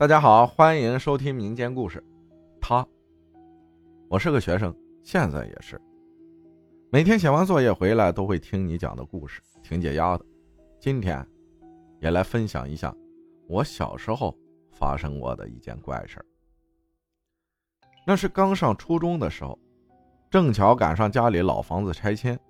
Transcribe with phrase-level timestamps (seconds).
[0.00, 2.02] 大家好，欢迎收听民间故事。
[2.58, 2.88] 他，
[4.08, 5.78] 我是个学生，现在也是。
[6.90, 10.24] 每天写完作业回来，都会听你讲的故事，挺解压的。
[10.78, 11.22] 今天，
[12.00, 12.96] 也来分享一下
[13.46, 14.34] 我小时候
[14.70, 16.18] 发生过的一件怪事
[18.06, 19.58] 那是刚上初中的时候，
[20.30, 22.40] 正巧赶上家里老房子拆迁，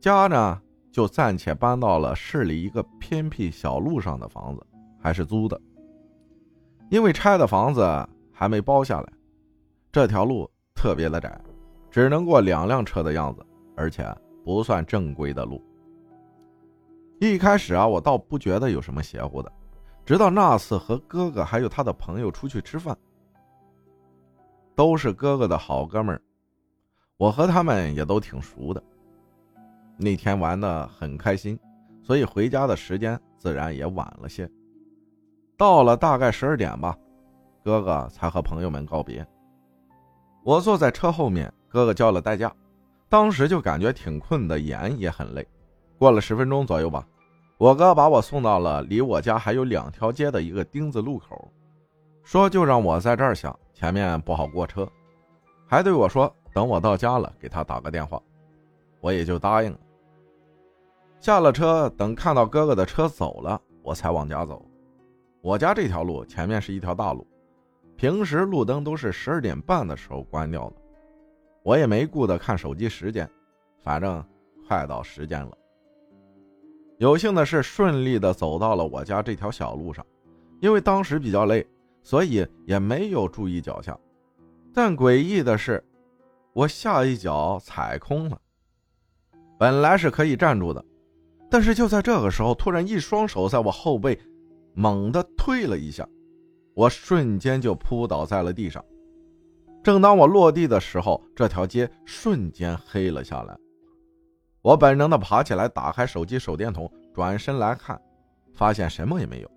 [0.00, 0.58] 家呢
[0.90, 4.66] 就暂且搬到了市里一个偏僻小路上的房子，
[4.98, 5.60] 还是租的。
[6.88, 9.12] 因为拆的房子还没包下来，
[9.90, 11.40] 这条路特别的窄，
[11.90, 13.44] 只能过两辆车的样子，
[13.76, 14.06] 而且
[14.44, 15.62] 不算正规的路。
[17.18, 19.50] 一开始啊，我倒不觉得有什么邪乎的，
[20.04, 22.96] 直到那次和哥哥还有他的朋友出去吃饭，
[24.74, 26.20] 都是哥哥的好哥们儿，
[27.16, 28.82] 我和他们也都挺熟的。
[29.96, 31.58] 那天玩的很开心，
[32.02, 34.48] 所以回家的时间自然也晚了些。
[35.56, 36.96] 到了大概十二点吧，
[37.64, 39.26] 哥哥才和朋友们告别。
[40.44, 42.52] 我坐在车后面，哥哥叫了代驾。
[43.08, 45.46] 当时就感觉挺困的，眼也很累。
[45.98, 47.06] 过了十分钟左右吧，
[47.56, 51.48] 我哥把我送到了离我家还有两条街的一个丁字路口，
[52.22, 54.86] 说就让我在这儿下，前面不好过车，
[55.66, 58.20] 还对我说等我到家了给他打个电话。
[59.00, 59.78] 我也就答应了。
[61.20, 64.60] 下了车，等看到哥哥的车走了，我才往家走。
[65.46, 67.24] 我家这条路前面是一条大路，
[67.94, 70.76] 平时路灯都是十二点半的时候关掉的。
[71.62, 73.30] 我也没顾得看手机时间，
[73.80, 74.20] 反正
[74.66, 75.56] 快到时间了。
[76.98, 80.04] 有幸的是顺利的走到了我家这条小路上，
[80.60, 81.64] 因为当时比较累，
[82.02, 83.96] 所以也没有注意脚下。
[84.74, 85.80] 但诡异的是，
[86.54, 88.36] 我下一脚踩空了，
[89.56, 90.84] 本来是可以站住的，
[91.48, 94.18] 但是就在这个时候，突然一双手在我后背。
[94.78, 96.06] 猛地推了一下，
[96.74, 98.84] 我瞬间就扑倒在了地上。
[99.82, 103.56] 正当我落地的时候，这条街瞬间黑了下来。
[104.60, 107.98] 我本能的爬起来，打开手机手电筒，转身来看，
[108.52, 109.50] 发现什么也没有。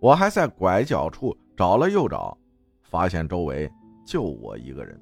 [0.00, 2.38] 我还在拐角处找了又找，
[2.80, 3.70] 发现周围
[4.06, 4.98] 就我一个人，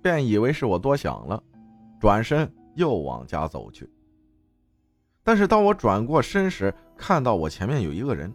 [0.00, 1.42] 便以为是我多想了，
[2.00, 3.86] 转身又往家走去。
[5.22, 8.30] 但是当我转过身时，看到我前面有一个人，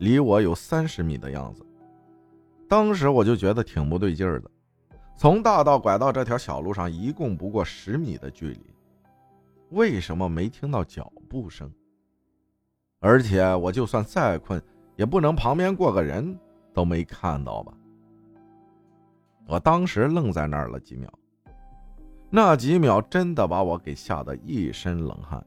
[0.00, 1.64] 离我有三十米的样子。
[2.68, 4.50] 当时我就觉得挺不对劲儿的。
[5.16, 8.60] 从大道拐到这条小路上，一共不过十米的距离，
[9.70, 11.72] 为什么没听到脚步声？
[13.00, 14.62] 而且我就算再困，
[14.96, 16.38] 也不能旁边过个人
[16.74, 17.72] 都没看到吧？
[19.48, 21.10] 我当时愣在那儿了几秒，
[22.28, 25.42] 那几秒真的把我给吓得一身冷汗。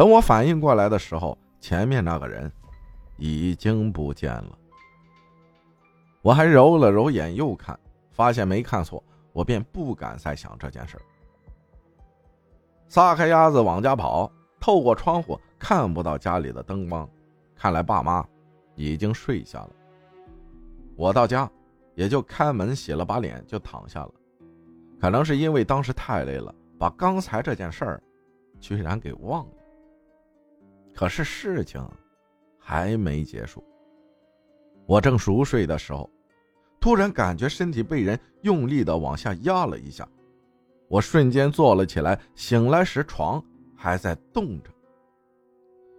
[0.00, 2.50] 等我反应过来的时候，前面那个人
[3.18, 4.58] 已经不见了。
[6.22, 7.78] 我还揉了揉眼，又看，
[8.10, 10.96] 发现没看错，我便不敢再想这件事
[12.88, 17.06] 撒开鸭子往家跑，透过窗户看不到家里的灯光，
[17.54, 18.26] 看来爸妈
[18.76, 19.70] 已经睡下了。
[20.96, 21.46] 我到家
[21.94, 24.12] 也就开门洗了把脸就躺下了，
[24.98, 28.02] 可能是因为当时太累了，把刚才这件事儿
[28.58, 29.52] 居然给忘了。
[31.00, 31.82] 可是事情
[32.58, 33.64] 还没结束。
[34.84, 36.10] 我正熟睡的时候，
[36.78, 40.06] 突然感觉身体被人用力的往下压了一下，
[40.88, 42.20] 我瞬间坐了起来。
[42.34, 43.42] 醒来时床
[43.74, 44.70] 还在动着。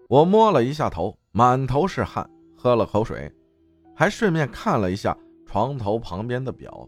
[0.08, 3.34] 我摸了一下头，满头是汗，喝了口水，
[3.96, 6.88] 还顺便看了一下床头旁边的表，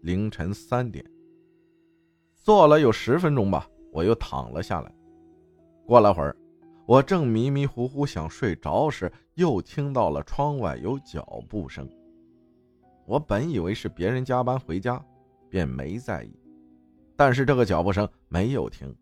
[0.00, 1.04] 凌晨三点。
[2.36, 4.90] 坐了有十分钟吧，我又躺了下来。
[5.84, 6.34] 过了会儿。
[6.86, 11.88] 我正迷迷糊糊想睡着时，又听到了窗外有脚步声。
[13.06, 15.02] 我本以为是别人加班回家，
[15.48, 16.38] 便没在意。
[17.16, 18.94] 但是这个脚步声没有停，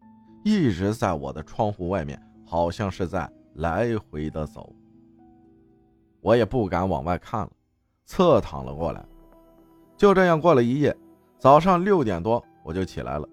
[0.45, 4.73] 一直在我的窗户外面，好像是在来回的走。
[6.21, 7.51] 我也不敢往外看了，
[8.05, 9.05] 侧躺了过来。
[9.97, 10.97] 就这样过了一夜，
[11.37, 13.29] 早上六点多我就起来了。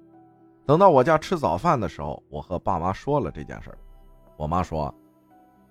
[0.66, 3.78] 等到我家吃早饭的时候，我和爸妈说了这件事儿。
[4.40, 4.94] 我妈说，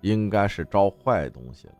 [0.01, 1.73] 应该是招坏东西了。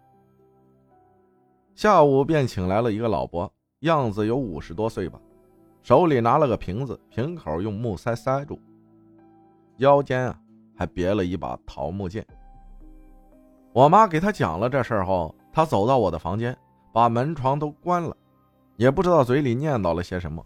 [1.76, 3.50] 下午便请来了一个老伯，
[3.82, 5.22] 样子有五十多岁吧，
[5.84, 8.60] 手里拿了个瓶子，瓶口用木塞塞住，
[9.78, 10.40] 腰间啊
[10.76, 12.26] 还别了一把桃木剑。
[13.72, 16.58] 我妈给他讲了这事儿后，他走到我的房间，
[16.92, 18.18] 把门窗都关了，
[18.78, 20.44] 也不知道嘴里念叨了些什么。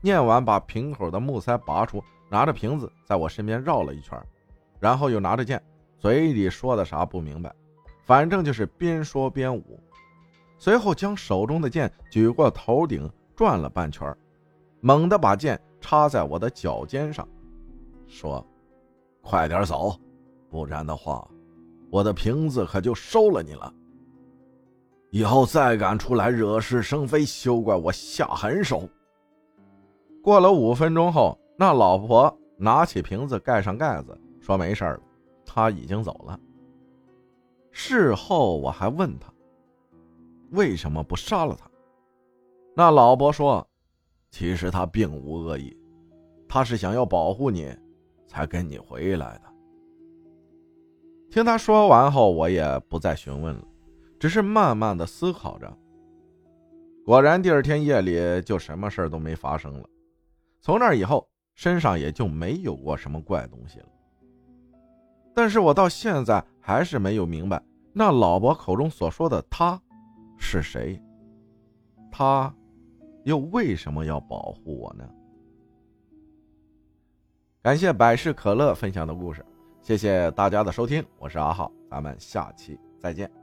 [0.00, 2.00] 念完，把瓶口的木塞拔出，
[2.30, 4.16] 拿着瓶子在我身边绕了一圈，
[4.78, 5.60] 然后又拿着剑。
[6.00, 7.54] 嘴里说的啥不明白，
[8.04, 9.78] 反正就是边说边舞。
[10.58, 14.12] 随后将手中的剑举过头顶，转了半圈，
[14.80, 17.28] 猛地把剑插在我的脚尖上，
[18.06, 18.42] 说
[19.20, 19.94] ：“快点走，
[20.48, 21.26] 不然的话，
[21.90, 23.70] 我的瓶子可就收了你了。
[25.10, 28.88] 以后再敢出来惹是生非，休怪我下狠手。”
[30.24, 35.00] 过了五分钟后，那老婆拿起瓶子，盖上盖子，说：“没事了，
[35.52, 36.38] 他已经走了。”
[37.72, 39.32] 事后我还问他。
[40.50, 41.70] 为什么不杀了他？
[42.74, 43.66] 那老伯说
[44.30, 45.76] ：“其实他并无恶意，
[46.48, 47.72] 他是想要保护你，
[48.26, 49.42] 才跟你回来的。”
[51.30, 53.64] 听他说完后，我也不再询问了，
[54.18, 55.72] 只是慢慢的思考着。
[57.04, 59.88] 果然，第二天夜里就什么事都没发生了。
[60.60, 63.86] 从那以后，身上也就没有过什么怪东西了。
[65.34, 67.62] 但是我到现在还是没有明白，
[67.92, 69.80] 那老伯口中所说的他。
[70.42, 70.98] 是谁？
[72.10, 72.52] 他
[73.24, 75.08] 又为什么要保护我呢？
[77.62, 79.44] 感谢百事可乐分享的故事，
[79.82, 83.39] 谢谢大家的收听，我是阿浩，咱们下期再见。